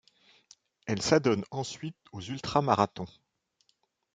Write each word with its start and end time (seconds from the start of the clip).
Elle 0.87 0.99
s'adonne 1.03 1.45
ensuite 1.51 1.95
aux 2.11 2.21
ultra 2.21 2.63
marathons. 2.63 3.05